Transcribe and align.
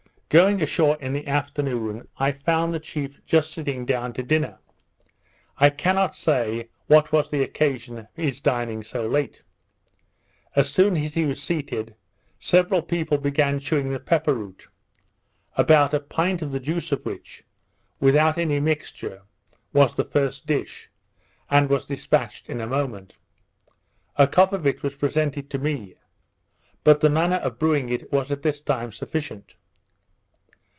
Going 0.33 0.61
ashore 0.61 0.95
in 1.01 1.11
the 1.11 1.27
afternoon, 1.27 2.07
I 2.17 2.31
found 2.31 2.73
the 2.73 2.79
chief 2.79 3.19
just 3.25 3.51
sitting 3.51 3.85
down 3.85 4.13
to 4.13 4.23
dinner. 4.23 4.59
I 5.57 5.69
cannot 5.69 6.15
say 6.15 6.69
what 6.87 7.11
was 7.11 7.29
the 7.29 7.41
occasion 7.43 7.97
of 7.97 8.07
his 8.13 8.39
dining 8.39 8.81
so 8.81 9.05
late. 9.05 9.41
As 10.55 10.69
soon 10.69 10.95
as 10.95 11.15
he 11.15 11.25
was 11.25 11.43
seated, 11.43 11.95
several 12.39 12.81
people 12.81 13.17
began 13.17 13.59
chewing 13.59 13.89
the 13.91 13.99
pepper 13.99 14.33
root; 14.33 14.69
about 15.57 15.93
a 15.93 15.99
pint 15.99 16.41
of 16.41 16.53
the 16.53 16.61
juice 16.61 16.93
of 16.93 17.05
which, 17.05 17.43
without 17.99 18.37
any 18.37 18.61
mixture, 18.61 19.23
was 19.73 19.95
the 19.95 20.05
first 20.05 20.47
dish, 20.47 20.89
and 21.49 21.69
was 21.69 21.83
dispatched 21.83 22.47
in 22.47 22.61
a 22.61 22.67
moment. 22.67 23.15
A 24.15 24.27
cup 24.27 24.53
of 24.53 24.65
it 24.65 24.81
was 24.81 24.95
presented 24.95 25.49
to 25.49 25.57
me; 25.57 25.95
but 26.85 27.01
the 27.01 27.09
manner 27.09 27.35
of 27.35 27.59
brewing 27.59 27.89
it 27.89 28.09
was 28.13 28.31
at 28.31 28.43
this 28.43 28.61
time 28.61 28.93
sufficient. 28.93 29.55